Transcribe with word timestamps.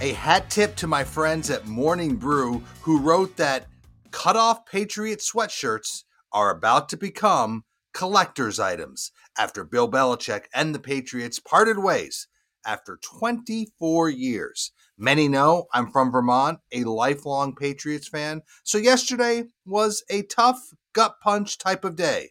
A 0.00 0.12
hat 0.12 0.48
tip 0.48 0.76
to 0.76 0.86
my 0.86 1.02
friends 1.02 1.50
at 1.50 1.66
Morning 1.66 2.14
Brew 2.14 2.62
who 2.82 3.00
wrote 3.00 3.36
that 3.36 3.66
cut 4.12 4.36
off 4.36 4.64
Patriot 4.64 5.18
sweatshirts 5.18 6.04
are 6.32 6.50
about 6.50 6.88
to 6.90 6.96
become 6.96 7.64
collector's 7.92 8.60
items 8.60 9.10
after 9.36 9.64
Bill 9.64 9.90
Belichick 9.90 10.44
and 10.54 10.72
the 10.72 10.78
Patriots 10.78 11.40
parted 11.40 11.80
ways 11.80 12.28
after 12.64 13.00
24 13.02 14.08
years. 14.08 14.70
Many 14.96 15.26
know 15.26 15.66
I'm 15.72 15.90
from 15.90 16.12
Vermont, 16.12 16.60
a 16.70 16.84
lifelong 16.84 17.56
Patriots 17.56 18.06
fan, 18.06 18.42
so 18.62 18.78
yesterday 18.78 19.46
was 19.66 20.04
a 20.08 20.22
tough 20.22 20.74
gut 20.92 21.16
punch 21.20 21.58
type 21.58 21.84
of 21.84 21.96
day. 21.96 22.30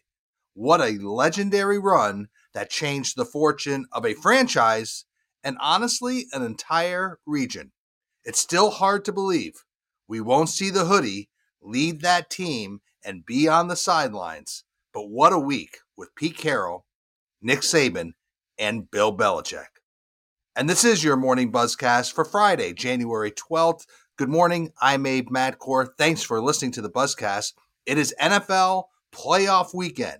What 0.54 0.80
a 0.80 0.98
legendary 1.02 1.78
run 1.78 2.28
that 2.54 2.70
changed 2.70 3.16
the 3.16 3.26
fortune 3.26 3.84
of 3.92 4.06
a 4.06 4.14
franchise 4.14 5.04
and 5.42 5.56
honestly, 5.60 6.26
an 6.32 6.42
entire 6.42 7.18
region. 7.26 7.72
It's 8.24 8.40
still 8.40 8.70
hard 8.70 9.04
to 9.06 9.12
believe 9.12 9.64
we 10.08 10.20
won't 10.20 10.48
see 10.48 10.70
the 10.70 10.86
hoodie 10.86 11.28
lead 11.60 12.00
that 12.00 12.30
team 12.30 12.80
and 13.04 13.26
be 13.26 13.46
on 13.46 13.68
the 13.68 13.76
sidelines. 13.76 14.64
But 14.92 15.10
what 15.10 15.32
a 15.32 15.38
week 15.38 15.78
with 15.96 16.14
Pete 16.14 16.36
Carroll, 16.36 16.86
Nick 17.42 17.60
Saban, 17.60 18.12
and 18.58 18.90
Bill 18.90 19.16
Belichick. 19.16 19.66
And 20.56 20.68
this 20.68 20.84
is 20.84 21.04
your 21.04 21.16
morning 21.16 21.52
buzzcast 21.52 22.12
for 22.12 22.24
Friday, 22.24 22.72
January 22.72 23.30
12th. 23.30 23.84
Good 24.16 24.28
morning. 24.28 24.72
I'm 24.80 25.06
Abe 25.06 25.28
Madkour. 25.28 25.88
Thanks 25.96 26.22
for 26.22 26.40
listening 26.40 26.72
to 26.72 26.82
the 26.82 26.90
buzzcast. 26.90 27.52
It 27.86 27.98
is 27.98 28.14
NFL 28.20 28.84
playoff 29.14 29.74
weekend. 29.74 30.18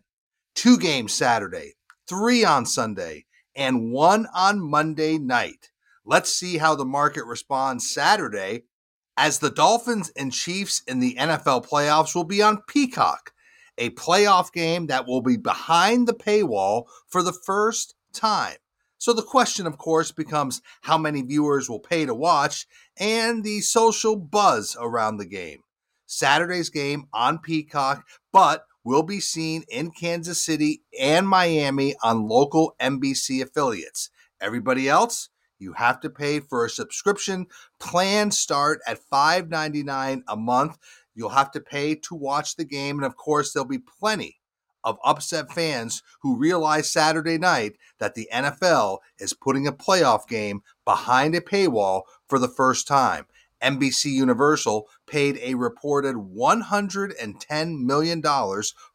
Two 0.54 0.78
games 0.78 1.12
Saturday, 1.12 1.74
three 2.08 2.44
on 2.44 2.66
Sunday, 2.66 3.24
and 3.58 3.90
one 3.90 4.26
on 4.32 4.60
Monday 4.60 5.18
night. 5.18 5.70
Let's 6.06 6.32
see 6.32 6.56
how 6.58 6.76
the 6.76 6.84
market 6.84 7.24
responds 7.26 7.92
Saturday 7.92 8.62
as 9.16 9.40
the 9.40 9.50
Dolphins 9.50 10.12
and 10.16 10.32
Chiefs 10.32 10.80
in 10.86 11.00
the 11.00 11.16
NFL 11.16 11.68
playoffs 11.68 12.14
will 12.14 12.24
be 12.24 12.40
on 12.40 12.62
Peacock, 12.68 13.32
a 13.76 13.90
playoff 13.90 14.52
game 14.52 14.86
that 14.86 15.08
will 15.08 15.22
be 15.22 15.36
behind 15.36 16.06
the 16.06 16.14
paywall 16.14 16.84
for 17.08 17.20
the 17.22 17.32
first 17.32 17.96
time. 18.14 18.56
So 18.96 19.12
the 19.12 19.22
question, 19.22 19.66
of 19.66 19.76
course, 19.76 20.12
becomes 20.12 20.62
how 20.82 20.96
many 20.96 21.22
viewers 21.22 21.68
will 21.68 21.80
pay 21.80 22.06
to 22.06 22.14
watch 22.14 22.66
and 22.98 23.42
the 23.42 23.60
social 23.60 24.14
buzz 24.14 24.76
around 24.80 25.16
the 25.16 25.26
game. 25.26 25.58
Saturday's 26.06 26.70
game 26.70 27.06
on 27.12 27.38
Peacock, 27.38 28.06
but 28.32 28.64
will 28.88 29.02
be 29.02 29.20
seen 29.20 29.64
in 29.68 29.90
Kansas 29.90 30.42
City 30.42 30.80
and 30.98 31.28
Miami 31.28 31.94
on 32.02 32.26
local 32.26 32.74
NBC 32.80 33.42
affiliates. 33.42 34.08
Everybody 34.40 34.88
else, 34.88 35.28
you 35.58 35.74
have 35.74 36.00
to 36.00 36.08
pay 36.08 36.40
for 36.40 36.64
a 36.64 36.70
subscription. 36.70 37.48
Plans 37.78 38.38
start 38.38 38.80
at 38.86 38.98
$5.99 39.12 40.22
a 40.26 40.36
month. 40.36 40.78
You'll 41.14 41.28
have 41.28 41.50
to 41.50 41.60
pay 41.60 41.96
to 41.96 42.14
watch 42.14 42.56
the 42.56 42.64
game. 42.64 42.96
And 42.96 43.04
of 43.04 43.14
course, 43.14 43.52
there'll 43.52 43.68
be 43.68 43.78
plenty 43.78 44.38
of 44.82 44.96
upset 45.04 45.52
fans 45.52 46.02
who 46.22 46.38
realize 46.38 46.90
Saturday 46.90 47.36
night 47.36 47.76
that 47.98 48.14
the 48.14 48.26
NFL 48.32 49.00
is 49.18 49.34
putting 49.34 49.66
a 49.66 49.72
playoff 49.72 50.26
game 50.26 50.62
behind 50.86 51.34
a 51.34 51.42
paywall 51.42 52.04
for 52.26 52.38
the 52.38 52.48
first 52.48 52.88
time. 52.88 53.26
NBC 53.62 54.06
Universal 54.06 54.88
paid 55.06 55.38
a 55.42 55.54
reported 55.54 56.16
$110 56.16 57.84
million 57.84 58.22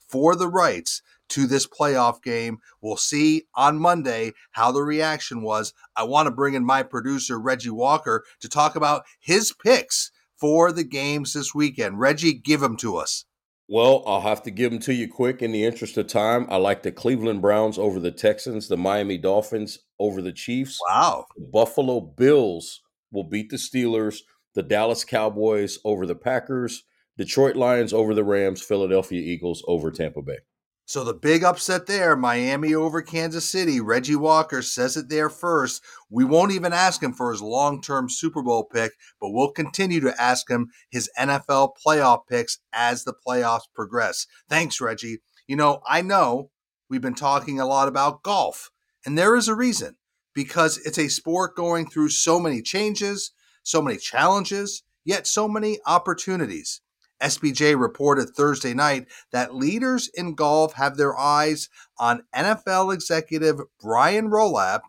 for 0.08 0.36
the 0.36 0.48
rights 0.48 1.02
to 1.30 1.48
this 1.48 1.68
playoff 1.68 2.22
game. 2.22 2.60
We'll 2.82 2.98
see 2.98 3.44
on 3.56 3.80
Monday 3.80 4.34
how 4.52 4.72
the 4.72 4.84
reaction 4.84 5.42
was. 5.42 5.74
I 5.96 6.04
want 6.04 6.28
to 6.28 6.32
bring 6.32 6.54
in 6.54 6.66
my 6.66 6.84
producer, 6.84 7.40
Reggie 7.40 7.70
Walker, 7.70 8.24
to 8.42 8.50
talk 8.50 8.76
about 8.76 9.04
his 9.20 9.52
picks 9.52 10.12
for 10.36 10.72
the 10.72 10.84
games 10.84 11.34
this 11.34 11.56
weekend. 11.56 12.00
Reggie, 12.00 12.34
give 12.34 12.60
them 12.60 12.78
to 12.78 12.98
us. 12.98 13.26
Well, 13.70 14.04
I'll 14.06 14.22
have 14.22 14.44
to 14.44 14.52
give 14.52 14.72
them 14.72 14.82
to 14.82 14.94
you 14.94 15.08
quick 15.08 15.42
in 15.42 15.52
the 15.52 15.64
interest 15.64 15.98
of 15.98 16.08
time. 16.08 16.46
I 16.50 16.58
like 16.58 16.84
the 16.84 16.92
Cleveland 16.92 17.42
Browns 17.42 17.80
over 17.80 18.00
the 18.00 18.12
Texans, 18.12 18.68
the 18.68 18.78
Miami 18.78 19.18
Dolphins 19.18 19.80
over 20.00 20.22
the 20.22 20.34
Chiefs. 20.34 20.80
Wow. 20.88 21.26
The 21.36 21.46
Buffalo 21.46 22.02
Bills 22.02 22.82
will 23.12 23.24
beat 23.24 23.50
the 23.50 23.58
Steelers 23.58 24.20
the 24.54 24.64
Dallas 24.64 25.04
Cowboys 25.04 25.80
over 25.84 26.06
the 26.06 26.16
Packers, 26.16 26.84
Detroit 27.18 27.56
Lions 27.56 27.94
over 27.94 28.14
the 28.14 28.24
Rams, 28.24 28.62
Philadelphia 28.62 29.22
Eagles 29.22 29.64
over 29.68 29.92
Tampa 29.92 30.22
Bay. 30.22 30.40
So 30.86 31.06
the 31.06 31.14
big 31.14 31.46
upset 31.46 31.86
there, 31.86 32.16
Miami 32.16 32.76
over 32.76 33.02
Kansas 33.02 33.50
City. 33.50 33.80
Reggie 33.80 34.18
Walker 34.18 34.62
says 34.62 34.98
it 34.98 35.08
there 35.08 35.30
first. 35.30 35.82
We 36.10 36.26
won't 36.26 36.52
even 36.52 36.74
ask 36.74 37.02
him 37.02 37.14
for 37.14 37.32
his 37.32 37.42
long-term 37.42 38.10
Super 38.10 38.44
Bowl 38.44 38.66
pick, 38.66 38.92
but 39.22 39.32
we'll 39.32 39.52
continue 39.52 40.02
to 40.02 40.22
ask 40.22 40.50
him 40.50 40.72
his 40.90 41.10
NFL 41.18 41.72
playoff 41.86 42.28
picks 42.30 42.60
as 42.74 43.06
the 43.06 43.14
playoffs 43.26 43.64
progress. 43.74 44.28
Thanks, 44.50 44.82
Reggie. 44.82 45.20
You 45.48 45.56
know, 45.56 45.82
I 45.88 46.02
know 46.02 46.50
we've 46.90 47.02
been 47.02 47.16
talking 47.16 47.62
a 47.62 47.66
lot 47.66 47.88
about 47.88 48.24
golf, 48.24 48.70
and 49.06 49.18
there 49.18 49.38
is 49.38 49.48
a 49.48 49.56
reason 49.56 49.96
because 50.36 50.80
it's 50.80 51.00
a 51.00 51.08
sport 51.08 51.56
going 51.56 51.88
through 51.90 52.10
so 52.10 52.42
many 52.42 52.62
changes, 52.62 53.32
so 53.64 53.82
many 53.82 53.98
challenges, 53.98 54.84
yet 55.04 55.28
so 55.28 55.48
many 55.48 55.80
opportunities. 55.86 56.82
SBJ 57.22 57.80
reported 57.80 58.30
Thursday 58.30 58.74
night 58.74 59.08
that 59.32 59.56
leaders 59.56 60.10
in 60.14 60.36
golf 60.36 60.74
have 60.74 60.98
their 60.98 61.18
eyes 61.18 61.70
on 61.98 62.24
NFL 62.36 62.94
executive 62.94 63.62
Brian 63.82 64.30
Rolapp 64.30 64.82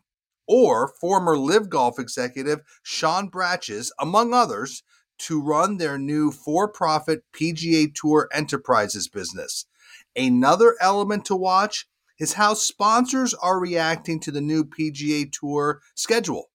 or 0.47 0.93
former 1.01 1.39
LIV 1.39 1.71
Golf 1.71 1.99
executive 1.99 2.61
Sean 2.83 3.31
Bratches, 3.31 3.91
among 4.01 4.35
others, 4.35 4.83
to 5.17 5.41
run 5.41 5.77
their 5.77 5.97
new 5.97 6.33
for 6.33 6.69
profit 6.69 7.23
PGA 7.33 7.95
Tour 7.95 8.29
Enterprises 8.33 9.09
business. 9.09 9.67
Another 10.17 10.77
element 10.81 11.25
to 11.27 11.37
watch 11.37 11.87
is 12.19 12.35
how 12.35 12.55
sponsors 12.55 13.35
are 13.35 13.61
reacting 13.61 14.21
to 14.21 14.31
the 14.31 14.41
new 14.41 14.65
PGA 14.65 15.31
Tour 15.31 15.81
schedule. 15.95 16.51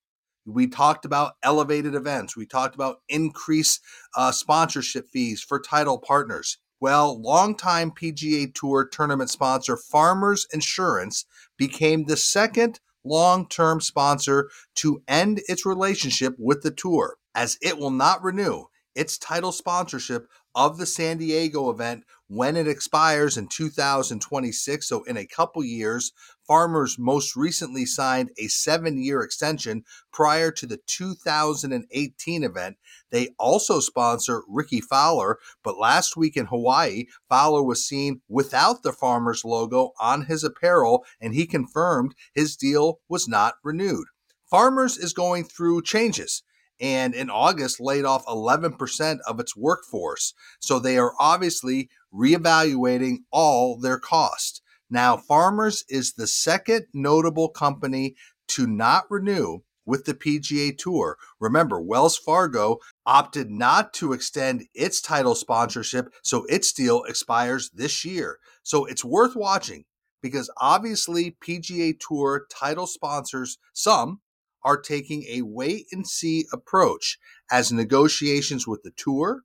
We 0.50 0.68
talked 0.68 1.06
about 1.06 1.34
elevated 1.44 1.96
events. 1.96 2.36
We 2.36 2.46
talked 2.46 2.76
about 2.76 3.02
increased 3.08 3.82
uh, 4.16 4.32
sponsorship 4.32 5.08
fees 5.08 5.42
for 5.42 5.60
title 5.60 5.98
partners. 5.98 6.58
Well, 6.80 7.22
longtime 7.22 7.92
PGA 7.92 8.54
Tour 8.54 8.88
tournament 8.88 9.30
sponsor 9.30 9.76
Farmers 9.76 10.48
Insurance 10.54 11.26
became 11.58 12.06
the 12.06 12.18
second 12.18 12.80
long 13.04 13.48
term 13.48 13.82
sponsor 13.82 14.50
to 14.76 15.02
end 15.08 15.42
its 15.48 15.66
relationship 15.66 16.36
with 16.38 16.62
the 16.62 16.72
tour, 16.72 17.18
as 17.36 17.58
it 17.62 17.78
will 17.78 17.92
not 17.92 18.24
renew 18.24 18.66
its 18.96 19.18
title 19.18 19.52
sponsorship 19.52 20.28
of 20.56 20.78
the 20.78 20.86
San 20.86 21.18
Diego 21.18 21.70
event 21.70 22.04
when 22.28 22.58
it 22.58 22.68
expires 22.68 23.38
in 23.38 23.48
2026. 23.48 24.88
So, 24.88 25.04
in 25.04 25.18
a 25.18 25.26
couple 25.26 25.64
years, 25.64 26.12
Farmers 26.50 26.98
most 26.98 27.36
recently 27.36 27.86
signed 27.86 28.32
a 28.40 28.48
seven 28.48 28.98
year 28.98 29.22
extension 29.22 29.84
prior 30.12 30.50
to 30.54 30.66
the 30.66 30.80
2018 30.88 32.44
event. 32.44 32.78
They 33.12 33.30
also 33.38 33.80
sponsor 33.80 34.42
Rickie 34.48 34.82
Fowler, 34.82 35.38
but 35.64 35.78
last 35.78 36.18
week 36.18 36.36
in 36.36 36.48
Hawaii, 36.48 37.06
Fowler 37.30 37.62
was 37.62 37.86
seen 37.86 38.22
without 38.28 38.82
the 38.82 38.92
Farmers 38.92 39.46
logo 39.46 39.92
on 40.00 40.26
his 40.26 40.44
apparel, 40.44 41.06
and 41.22 41.36
he 41.36 41.46
confirmed 41.46 42.16
his 42.34 42.58
deal 42.58 43.00
was 43.08 43.28
not 43.28 43.58
renewed. 43.64 44.08
Farmers 44.50 44.98
is 44.98 45.14
going 45.14 45.44
through 45.44 45.84
changes 45.84 46.42
and 46.82 47.14
in 47.14 47.30
August 47.30 47.80
laid 47.80 48.06
off 48.06 48.26
11% 48.26 49.20
of 49.28 49.40
its 49.40 49.56
workforce. 49.56 50.34
So 50.59 50.80
they 50.80 50.98
are 50.98 51.14
obviously 51.20 51.90
reevaluating 52.12 53.18
all 53.32 53.78
their 53.78 54.00
costs. 54.00 54.64
Now, 54.90 55.18
Farmers 55.18 55.84
is 55.88 56.14
the 56.14 56.28
second 56.28 56.86
notable 56.94 57.50
company 57.50 58.16
to 58.50 58.66
not 58.66 59.06
renew 59.09 59.59
with 59.86 60.06
the 60.06 60.14
PGA 60.14 60.78
Tour. 60.78 61.18
Remember, 61.40 61.82
Wells 61.82 62.18
Fargo 62.18 62.78
opted 63.06 63.50
not 63.50 63.94
to 63.96 64.14
extend 64.14 64.68
its 64.74 65.02
title 65.02 65.36
sponsorship, 65.36 66.14
so 66.24 66.46
its 66.46 66.72
deal 66.72 67.03
expires 67.03 67.72
this 67.74 68.06
year. 68.06 68.38
So 68.64 68.86
it's 68.86 69.03
worth 69.03 69.36
watching 69.36 69.86
because 70.22 70.52
obviously 70.58 71.38
PGA 71.44 71.96
Tour 72.00 72.46
title 72.52 72.88
sponsors, 72.88 73.58
some 73.74 74.22
are 74.64 74.80
taking 74.80 75.24
a 75.24 75.42
wait 75.42 75.88
and 75.92 76.06
see 76.06 76.46
approach 76.52 77.18
as 77.52 77.72
negotiations 77.72 78.68
with 78.68 78.84
the 78.84 78.92
tour, 78.96 79.44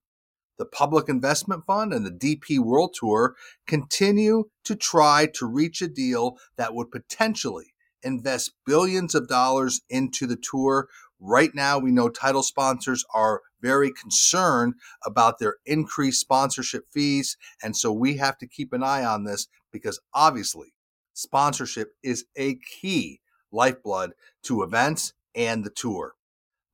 the 0.58 0.66
Public 0.66 1.08
Investment 1.08 1.64
Fund, 1.66 1.92
and 1.92 2.06
the 2.06 2.10
DP 2.10 2.58
World 2.58 2.94
Tour 2.98 3.34
continue 3.66 4.44
to 4.64 4.76
try 4.76 5.28
to 5.34 5.46
reach 5.46 5.82
a 5.82 5.88
deal 5.88 6.38
that 6.56 6.74
would 6.74 6.90
potentially 6.90 7.74
invest 8.02 8.52
billions 8.66 9.14
of 9.14 9.28
dollars 9.28 9.80
into 9.88 10.26
the 10.26 10.36
tour. 10.36 10.88
Right 11.18 11.54
now, 11.54 11.78
we 11.78 11.90
know 11.90 12.08
title 12.08 12.42
sponsors 12.42 13.04
are 13.14 13.40
very 13.60 13.90
concerned 13.90 14.74
about 15.04 15.38
their 15.38 15.56
increased 15.64 16.20
sponsorship 16.20 16.84
fees. 16.92 17.36
And 17.62 17.74
so 17.76 17.90
we 17.90 18.18
have 18.18 18.36
to 18.38 18.46
keep 18.46 18.72
an 18.72 18.82
eye 18.82 19.04
on 19.04 19.24
this 19.24 19.48
because 19.72 20.00
obviously 20.12 20.74
sponsorship 21.14 21.92
is 22.02 22.26
a 22.36 22.56
key 22.56 23.20
lifeblood 23.50 24.12
to 24.42 24.62
events 24.62 25.14
and 25.34 25.64
the 25.64 25.70
tour. 25.70 26.14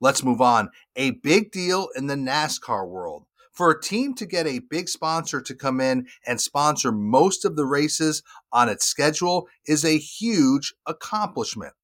Let's 0.01 0.25
move 0.25 0.41
on. 0.41 0.71
A 0.97 1.13
big 1.13 1.53
deal 1.53 1.89
in 1.95 2.07
the 2.07 2.15
NASCAR 2.15 2.89
world. 2.89 3.27
For 3.53 3.71
a 3.71 3.81
team 3.81 4.15
to 4.15 4.27
get 4.27 4.47
a 4.47 4.61
big 4.61 4.89
sponsor 4.89 5.41
to 5.43 5.55
come 5.55 5.81
in 5.81 6.07
and 6.27 6.41
sponsor 6.41 6.93
most 6.93 7.45
of 7.45 7.57
the 7.57 7.67
races 7.67 8.23
on 8.53 8.69
its 8.69 8.87
schedule 8.87 9.49
is 9.67 9.85
a 9.85 9.99
huge 9.99 10.73
accomplishment. 10.87 11.75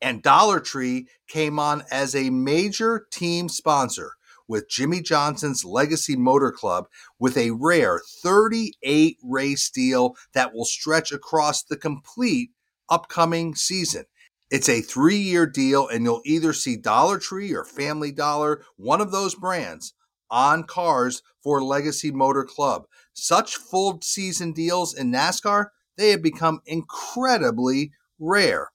And 0.00 0.22
Dollar 0.22 0.58
Tree 0.58 1.06
came 1.28 1.58
on 1.58 1.84
as 1.90 2.14
a 2.14 2.30
major 2.30 3.06
team 3.12 3.48
sponsor 3.48 4.14
with 4.48 4.68
Jimmie 4.68 5.00
Johnson's 5.00 5.64
Legacy 5.64 6.16
Motor 6.16 6.50
Club 6.50 6.86
with 7.18 7.36
a 7.36 7.52
rare 7.52 8.00
38 8.22 9.16
race 9.22 9.70
deal 9.70 10.16
that 10.34 10.52
will 10.52 10.64
stretch 10.64 11.12
across 11.12 11.62
the 11.62 11.76
complete 11.76 12.50
upcoming 12.88 13.54
season. 13.54 14.04
It's 14.50 14.68
a 14.68 14.82
three 14.82 15.16
year 15.16 15.46
deal, 15.46 15.88
and 15.88 16.04
you'll 16.04 16.20
either 16.26 16.52
see 16.52 16.76
Dollar 16.76 17.18
Tree 17.18 17.54
or 17.54 17.64
Family 17.64 18.12
Dollar, 18.12 18.62
one 18.76 19.00
of 19.00 19.12
those 19.12 19.34
brands, 19.34 19.94
on 20.32 20.64
cars 20.64 21.22
for 21.42 21.62
Legacy 21.62 22.10
Motor 22.10 22.42
Club. 22.42 22.86
Such 23.12 23.56
full 23.56 24.00
season 24.02 24.52
deals 24.52 24.94
in 24.94 25.12
NASCAR, 25.12 25.66
they 25.96 26.10
have 26.10 26.22
become 26.22 26.60
incredibly 26.66 27.92
rare. 28.18 28.70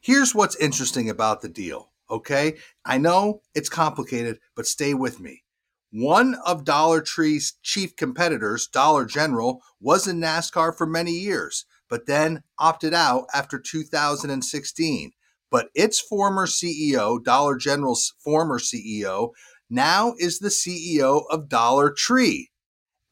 Here's 0.00 0.34
what's 0.34 0.56
interesting 0.56 1.08
about 1.08 1.40
the 1.40 1.48
deal, 1.48 1.92
okay? 2.10 2.56
I 2.84 2.98
know 2.98 3.40
it's 3.54 3.68
complicated, 3.68 4.38
but 4.54 4.66
stay 4.66 4.92
with 4.92 5.20
me. 5.20 5.44
One 5.92 6.36
of 6.44 6.64
Dollar 6.64 7.00
Tree's 7.00 7.54
chief 7.62 7.96
competitors, 7.96 8.66
Dollar 8.66 9.04
General, 9.06 9.62
was 9.80 10.06
in 10.06 10.20
NASCAR 10.20 10.76
for 10.76 10.86
many 10.86 11.12
years, 11.12 11.64
but 11.88 12.06
then 12.06 12.42
opted 12.58 12.92
out 12.92 13.26
after 13.32 13.58
2016. 13.58 15.12
But 15.50 15.68
its 15.74 16.00
former 16.00 16.46
CEO, 16.46 17.22
Dollar 17.22 17.56
General's 17.56 18.14
former 18.22 18.58
CEO, 18.58 19.30
now 19.68 20.14
is 20.18 20.38
the 20.38 20.48
CEO 20.48 21.24
of 21.30 21.48
Dollar 21.48 21.90
Tree. 21.90 22.50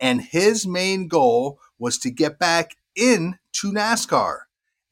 And 0.01 0.21
his 0.21 0.67
main 0.67 1.09
goal 1.09 1.59
was 1.79 1.99
to 1.99 2.11
get 2.11 2.39
back 2.39 2.77
into 2.97 3.37
NASCAR. 3.65 4.41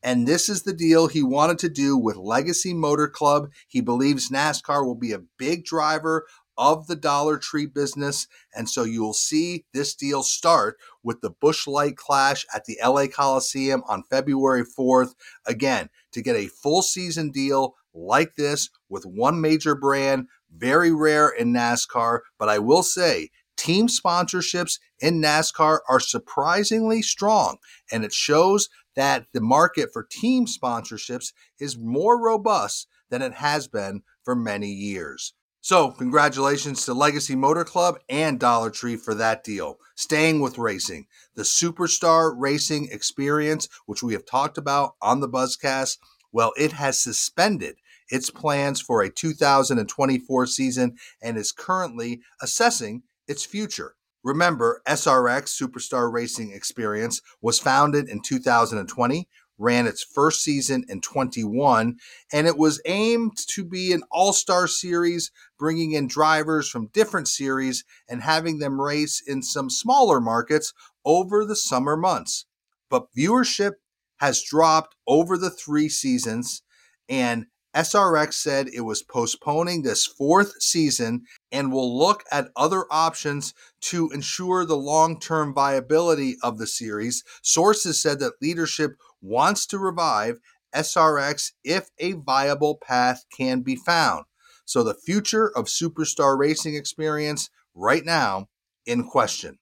And 0.03 0.26
this 0.26 0.49
is 0.49 0.62
the 0.62 0.73
deal 0.73 1.06
he 1.06 1.23
wanted 1.23 1.59
to 1.61 1.69
do 1.69 1.97
with 1.97 2.17
Legacy 2.17 2.75
Motor 2.75 3.09
Club. 3.09 3.50
He 3.69 3.81
believes 3.81 4.31
NASCAR 4.31 4.85
will 4.85 4.97
be 4.97 5.12
a 5.12 5.23
big 5.38 5.64
driver 5.64 6.26
of 6.59 6.87
the 6.87 6.97
Dollar 6.97 7.38
Tree 7.38 7.67
business. 7.67 8.26
And 8.55 8.69
so 8.69 8.85
you'll 8.85 9.15
see 9.15 9.65
this 9.73 9.94
deal 9.94 10.23
start 10.23 10.76
with 11.03 11.20
the 11.20 11.31
Busch 11.31 11.67
Light 11.67 11.97
Clash 11.97 12.44
at 12.55 12.65
the 12.65 12.79
LA 12.85 13.06
Coliseum 13.06 13.82
on 13.88 14.03
February 14.03 14.65
4th. 14.65 15.15
Again, 15.47 15.88
to 16.12 16.23
get 16.23 16.37
a 16.37 16.49
full 16.49 16.82
season 16.82 17.31
deal 17.31 17.76
like 17.94 18.35
this 18.37 18.70
with 18.88 19.05
one 19.05 19.41
major 19.41 19.75
brand, 19.75 20.29
very 20.62 20.93
rare 20.93 21.29
in 21.29 21.53
NASCAR. 21.53 22.20
But 22.38 22.49
I 22.49 22.61
will 22.61 22.85
say, 22.85 23.31
team 23.56 23.88
sponsorships 23.88 24.79
in 25.00 25.20
NASCAR 25.20 25.81
are 25.88 26.00
surprisingly 26.00 27.03
strong, 27.03 27.59
and 27.91 28.05
it 28.05 28.12
shows 28.12 28.69
that 28.94 29.26
the 29.32 29.41
market 29.41 29.91
for 29.93 30.06
team 30.09 30.47
sponsorships 30.47 31.32
is 31.59 31.76
more 31.76 32.23
robust 32.23 32.87
than 33.11 33.23
it 33.23 33.35
has 33.35 33.67
been 33.67 34.03
for 34.23 34.37
many 34.37 34.69
years. 34.69 35.35
So, 35.61 35.93
congratulations 35.93 36.85
to 36.85 36.94
Legacy 36.94 37.37
Motor 37.37 37.65
Club 37.65 37.99
and 38.08 38.38
Dollar 38.38 38.70
Tree 38.70 38.97
for 38.97 39.15
that 39.15 39.44
deal. 39.44 39.79
Staying 39.94 40.41
with 40.41 40.58
racing, 40.58 41.06
the 41.37 41.43
Superstar 41.43 42.35
Racing 42.37 42.88
Experience, 42.91 43.69
which 43.87 44.03
we 44.03 44.12
have 44.12 44.26
talked 44.26 44.58
about 44.58 44.94
on 45.00 45.20
the 45.20 45.29
Buzzcast, 45.29 45.99
well, 46.32 46.52
it 46.56 46.73
has 46.73 47.02
suspended 47.02 47.76
its 48.08 48.31
plans 48.31 48.81
for 48.81 49.02
a 49.02 49.11
2024 49.11 50.46
season 50.46 50.96
and 51.23 51.37
is 51.37 51.52
currently 51.52 52.20
assessing 52.43 53.02
its 53.26 53.44
future. 53.44 53.94
Remember, 54.25 54.82
SRX 54.87 55.61
Superstar 55.61 56.12
Racing 56.12 56.52
Experience 56.52 57.20
was 57.40 57.58
founded 57.58 58.08
in 58.08 58.23
2020, 58.23 59.29
ran 59.58 59.87
its 59.87 60.05
first 60.05 60.43
season 60.43 60.84
in 60.88 61.00
21, 61.00 61.96
and 62.32 62.46
it 62.46 62.56
was 62.56 62.81
aimed 62.87 63.37
to 63.49 63.64
be 63.64 63.93
an 63.93 64.02
all 64.11 64.32
star 64.32 64.67
series, 64.67 65.31
bringing 65.58 65.93
in 65.93 66.06
drivers 66.06 66.69
from 66.69 66.88
different 66.88 67.29
series 67.29 67.84
and 68.08 68.23
having 68.23 68.58
them 68.58 68.81
race 68.81 69.23
in 69.26 69.43
some 69.43 69.70
smaller 69.70 70.20
markets 70.20 70.73
over 71.05 71.44
the 71.44 71.56
summer 71.56 71.96
months. 71.96 72.46
But 72.88 73.06
viewership 73.17 73.73
has 74.22 74.40
dropped 74.40 74.94
over 75.08 75.36
the 75.36 75.50
three 75.50 75.88
seasons, 75.88 76.62
and 77.08 77.46
SRX 77.74 78.34
said 78.34 78.69
it 78.69 78.82
was 78.82 79.02
postponing 79.02 79.82
this 79.82 80.06
fourth 80.06 80.62
season 80.62 81.22
and 81.50 81.72
will 81.72 81.98
look 81.98 82.22
at 82.30 82.52
other 82.54 82.84
options 82.88 83.52
to 83.80 84.10
ensure 84.10 84.64
the 84.64 84.76
long 84.76 85.19
term 85.19 85.52
viability 85.52 86.36
of 86.40 86.58
the 86.58 86.69
series. 86.69 87.24
Sources 87.42 88.00
said 88.00 88.20
that 88.20 88.40
leadership 88.40 88.92
wants 89.20 89.66
to 89.66 89.78
revive 89.78 90.38
SRX 90.72 91.50
if 91.64 91.88
a 91.98 92.12
viable 92.12 92.78
path 92.80 93.24
can 93.36 93.62
be 93.62 93.74
found. 93.74 94.24
So 94.64 94.84
the 94.84 94.94
future 94.94 95.50
of 95.56 95.64
Superstar 95.64 96.38
Racing 96.38 96.76
Experience 96.76 97.50
right 97.74 98.04
now 98.04 98.46
in 98.86 99.02
question. 99.02 99.58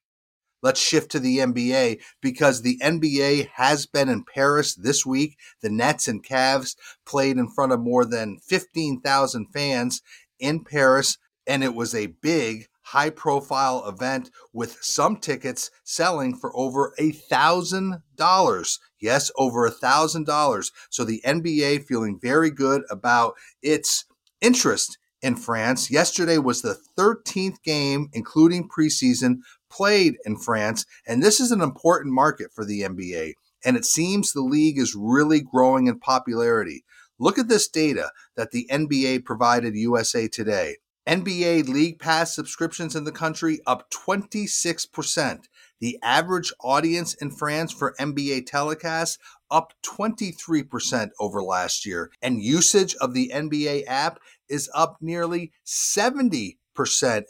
Let's 0.62 0.80
shift 0.80 1.10
to 1.12 1.20
the 1.20 1.38
NBA 1.38 2.00
because 2.20 2.62
the 2.62 2.78
NBA 2.82 3.48
has 3.54 3.86
been 3.86 4.08
in 4.08 4.24
Paris 4.24 4.74
this 4.74 5.06
week. 5.06 5.38
The 5.62 5.70
Nets 5.70 6.08
and 6.08 6.24
Cavs 6.24 6.76
played 7.06 7.36
in 7.36 7.48
front 7.48 7.72
of 7.72 7.80
more 7.80 8.04
than 8.04 8.38
15,000 8.46 9.46
fans 9.52 10.02
in 10.38 10.64
Paris, 10.64 11.18
and 11.46 11.64
it 11.64 11.74
was 11.74 11.94
a 11.94 12.06
big, 12.06 12.66
high 12.82 13.10
profile 13.10 13.86
event 13.88 14.30
with 14.52 14.76
some 14.80 15.16
tickets 15.16 15.70
selling 15.84 16.36
for 16.36 16.54
over 16.56 16.92
a 16.98 17.12
thousand 17.12 18.02
dollars. 18.16 18.78
Yes, 19.00 19.30
over 19.36 19.64
a 19.64 19.70
thousand 19.70 20.26
dollars. 20.26 20.72
So 20.90 21.04
the 21.04 21.22
NBA 21.24 21.84
feeling 21.86 22.18
very 22.20 22.50
good 22.50 22.82
about 22.90 23.34
its 23.62 24.04
interest 24.40 24.98
in 25.22 25.36
France. 25.36 25.90
Yesterday 25.90 26.38
was 26.38 26.62
the 26.62 26.78
13th 26.98 27.62
game, 27.62 28.08
including 28.12 28.68
preseason, 28.68 29.36
played 29.70 30.17
in 30.25 30.37
France, 30.37 30.84
and 31.06 31.22
this 31.22 31.40
is 31.40 31.50
an 31.50 31.61
important 31.61 32.14
market 32.14 32.50
for 32.55 32.64
the 32.64 32.82
NBA. 32.82 33.34
And 33.64 33.76
it 33.76 33.84
seems 33.84 34.32
the 34.32 34.43
league 34.43 34.78
is 34.78 34.96
really 34.96 35.40
growing 35.40 35.87
in 35.87 35.99
popularity. 35.99 36.84
Look 37.19 37.38
at 37.38 37.49
this 37.49 37.69
data 37.69 38.10
that 38.36 38.50
the 38.50 38.67
NBA 38.70 39.24
provided 39.24 39.74
USA 39.74 40.27
Today. 40.29 40.77
NBA 41.06 41.69
League 41.69 41.98
Pass 41.98 42.34
subscriptions 42.34 42.94
in 42.94 43.05
the 43.05 43.12
country 43.12 43.60
up 43.67 43.91
26%. 43.91 45.44
The 45.81 45.98
average 46.03 46.53
audience 46.60 47.15
in 47.15 47.31
France 47.31 47.72
for 47.72 47.94
NBA 47.98 48.48
telecasts 48.48 49.19
up 49.50 49.72
23% 49.82 51.10
over 51.19 51.43
last 51.43 51.84
year. 51.84 52.10
And 52.22 52.43
usage 52.43 52.94
of 52.96 53.15
the 53.15 53.32
NBA 53.34 53.84
app 53.86 54.20
is 54.48 54.70
up 54.74 54.98
nearly 55.00 55.53
70% 55.67 56.55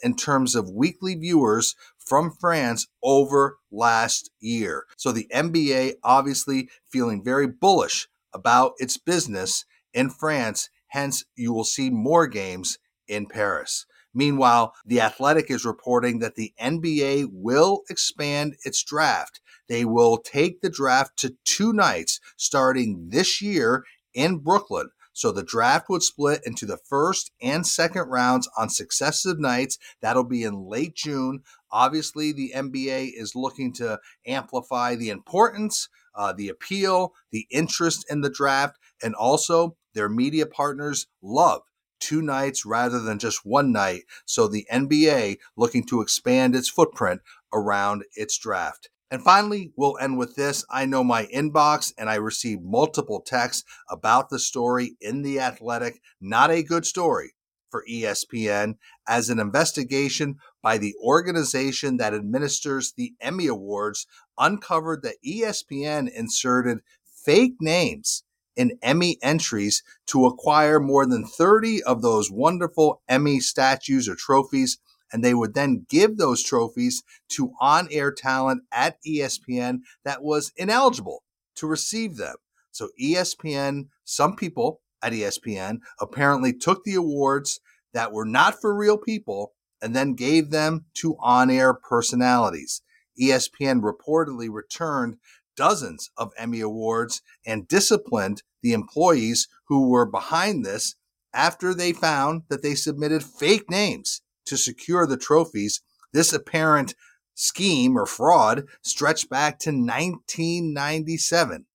in 0.03 0.15
terms 0.15 0.55
of 0.55 0.69
weekly 0.69 1.15
viewers 1.15 1.75
from 2.05 2.31
France 2.31 2.87
over 3.03 3.57
last 3.71 4.31
year. 4.39 4.85
So 4.97 5.11
the 5.11 5.27
NBA 5.33 5.95
obviously 6.03 6.69
feeling 6.91 7.23
very 7.23 7.47
bullish 7.47 8.07
about 8.33 8.73
its 8.77 8.97
business 8.97 9.65
in 9.93 10.09
France. 10.09 10.69
Hence, 10.87 11.23
you 11.35 11.53
will 11.53 11.63
see 11.63 11.89
more 11.89 12.27
games 12.27 12.77
in 13.07 13.27
Paris. 13.27 13.85
Meanwhile, 14.13 14.73
The 14.85 14.99
Athletic 15.01 15.49
is 15.49 15.63
reporting 15.63 16.19
that 16.19 16.35
the 16.35 16.53
NBA 16.59 17.29
will 17.31 17.83
expand 17.89 18.57
its 18.65 18.83
draft. 18.83 19.39
They 19.69 19.85
will 19.85 20.17
take 20.17 20.61
the 20.61 20.69
draft 20.69 21.17
to 21.19 21.37
two 21.45 21.71
nights 21.71 22.19
starting 22.35 23.07
this 23.09 23.41
year 23.41 23.85
in 24.13 24.39
Brooklyn. 24.39 24.89
So 25.13 25.31
the 25.31 25.43
draft 25.43 25.89
would 25.89 26.03
split 26.03 26.41
into 26.45 26.65
the 26.65 26.77
first 26.77 27.31
and 27.41 27.65
second 27.65 28.09
rounds 28.09 28.49
on 28.57 28.69
successive 28.69 29.39
nights. 29.39 29.77
That'll 30.01 30.23
be 30.23 30.43
in 30.43 30.67
late 30.67 30.95
June. 30.95 31.43
Obviously, 31.71 32.31
the 32.31 32.51
NBA 32.55 33.11
is 33.15 33.35
looking 33.35 33.73
to 33.73 33.99
amplify 34.25 34.95
the 34.95 35.09
importance, 35.09 35.89
uh, 36.15 36.33
the 36.33 36.49
appeal, 36.49 37.13
the 37.31 37.47
interest 37.49 38.05
in 38.09 38.21
the 38.21 38.29
draft, 38.29 38.77
and 39.03 39.15
also 39.15 39.75
their 39.93 40.09
media 40.09 40.45
partners 40.45 41.07
love 41.21 41.61
two 41.99 42.21
nights 42.21 42.65
rather 42.65 42.99
than 42.99 43.19
just 43.19 43.45
one 43.45 43.71
night. 43.71 44.03
So 44.25 44.47
the 44.47 44.67
NBA 44.71 45.37
looking 45.55 45.85
to 45.85 46.01
expand 46.01 46.55
its 46.55 46.69
footprint 46.69 47.21
around 47.53 48.03
its 48.15 48.37
draft. 48.37 48.89
And 49.11 49.21
finally, 49.21 49.71
we'll 49.75 49.97
end 49.99 50.17
with 50.17 50.35
this. 50.35 50.65
I 50.69 50.85
know 50.85 51.03
my 51.03 51.25
inbox 51.25 51.93
and 51.97 52.09
I 52.09 52.15
received 52.15 52.63
multiple 52.63 53.19
texts 53.19 53.65
about 53.89 54.29
the 54.29 54.39
story 54.39 54.95
in 55.01 55.21
The 55.21 55.39
Athletic. 55.39 56.01
Not 56.21 56.49
a 56.49 56.63
good 56.63 56.85
story 56.85 57.33
for 57.71 57.85
ESPN 57.89 58.75
as 59.07 59.29
an 59.29 59.39
investigation 59.39 60.35
by 60.61 60.77
the 60.77 60.93
organization 61.01 61.97
that 61.97 62.13
administers 62.13 62.91
the 62.91 63.13
Emmy 63.21 63.47
Awards 63.47 64.05
uncovered 64.37 65.01
that 65.03 65.15
ESPN 65.25 66.11
inserted 66.11 66.79
fake 67.03 67.55
names 67.59 68.23
in 68.55 68.77
Emmy 68.81 69.17
entries 69.21 69.81
to 70.07 70.25
acquire 70.25 70.79
more 70.79 71.05
than 71.05 71.25
30 71.25 71.81
of 71.83 72.01
those 72.01 72.29
wonderful 72.29 73.01
Emmy 73.07 73.39
statues 73.39 74.09
or 74.09 74.15
trophies. 74.15 74.77
And 75.13 75.23
they 75.23 75.33
would 75.33 75.53
then 75.53 75.85
give 75.89 76.17
those 76.17 76.43
trophies 76.43 77.03
to 77.29 77.53
on 77.59 77.87
air 77.91 78.11
talent 78.11 78.63
at 78.71 78.97
ESPN 79.05 79.79
that 80.03 80.23
was 80.23 80.51
ineligible 80.55 81.23
to 81.55 81.67
receive 81.67 82.17
them. 82.17 82.35
So, 82.71 82.89
ESPN, 83.01 83.87
some 84.05 84.35
people 84.37 84.80
at 85.01 85.13
ESPN 85.13 85.79
apparently 85.99 86.53
took 86.53 86.83
the 86.83 86.95
awards 86.95 87.59
that 87.93 88.11
were 88.11 88.25
not 88.25 88.59
for 88.59 88.75
real 88.75 88.97
people 88.97 89.53
and 89.81 89.95
then 89.95 90.13
gave 90.13 90.51
them 90.51 90.85
to 90.95 91.15
on 91.19 91.49
air 91.49 91.73
personalities. 91.73 92.81
ESPN 93.19 93.81
reportedly 93.81 94.49
returned 94.49 95.17
dozens 95.55 96.09
of 96.17 96.31
Emmy 96.37 96.61
Awards 96.61 97.21
and 97.45 97.67
disciplined 97.67 98.43
the 98.61 98.73
employees 98.73 99.47
who 99.67 99.89
were 99.89 100.05
behind 100.05 100.65
this 100.65 100.95
after 101.33 101.73
they 101.73 101.93
found 101.93 102.43
that 102.49 102.61
they 102.61 102.75
submitted 102.75 103.23
fake 103.23 103.69
names 103.69 104.21
to 104.45 104.57
secure 104.57 105.05
the 105.07 105.17
trophies. 105.17 105.81
This 106.13 106.33
apparent 106.33 106.93
scheme 107.35 107.97
or 107.97 108.05
fraud 108.05 108.65
stretched 108.81 109.29
back 109.29 109.59
to 109.59 109.69
1997. 109.69 111.65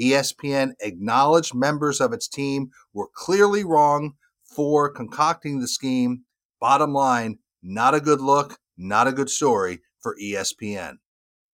ESPN 0.00 0.72
acknowledged 0.80 1.54
members 1.54 2.00
of 2.00 2.12
its 2.12 2.28
team 2.28 2.70
were 2.92 3.08
clearly 3.12 3.64
wrong 3.64 4.14
for 4.42 4.90
concocting 4.90 5.60
the 5.60 5.68
scheme. 5.68 6.24
Bottom 6.60 6.92
line, 6.92 7.38
not 7.62 7.94
a 7.94 8.00
good 8.00 8.20
look, 8.20 8.58
not 8.76 9.06
a 9.06 9.12
good 9.12 9.30
story 9.30 9.80
for 10.00 10.16
ESPN. 10.22 10.94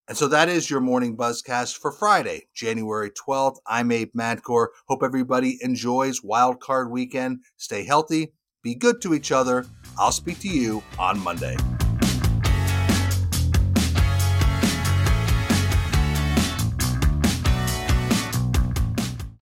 And 0.07 0.19
so 0.19 0.29
that 0.29 0.51
is 0.51 0.69
your 0.69 0.81
morning 0.81 1.17
buzzcast 1.17 1.79
for 1.79 1.91
Friday, 1.91 2.49
January 2.55 3.11
12th. 3.11 3.57
I'm 3.67 3.91
Abe 3.91 4.13
Madkour. 4.15 4.69
Hope 4.87 5.03
everybody 5.03 5.59
enjoys 5.63 6.23
Wild 6.23 6.61
Card 6.61 6.91
Weekend. 6.91 7.39
Stay 7.57 7.85
healthy, 7.85 8.35
be 8.63 8.75
good 8.75 9.01
to 9.03 9.15
each 9.15 9.33
other. 9.33 9.65
I'll 9.99 10.13
speak 10.13 10.41
to 10.41 10.49
you 10.49 10.83
on 10.99 11.19
Monday. 11.21 11.57